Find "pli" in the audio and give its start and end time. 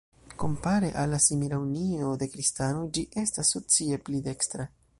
4.09-4.23